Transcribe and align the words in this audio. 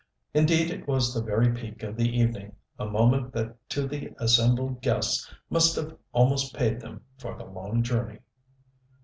Indeed 0.33 0.71
it 0.71 0.87
was 0.87 1.13
the 1.13 1.21
very 1.21 1.51
peak 1.53 1.83
of 1.83 1.95
the 1.95 2.09
evening 2.17 2.55
a 2.79 2.87
moment 2.87 3.33
that 3.33 3.55
to 3.69 3.87
the 3.87 4.09
assembled 4.17 4.81
guests 4.81 5.31
must 5.47 5.75
have 5.75 5.95
almost 6.11 6.55
paid 6.55 6.79
them 6.79 7.01
for 7.19 7.37
the 7.37 7.45
long 7.45 7.83
journey. 7.83 8.17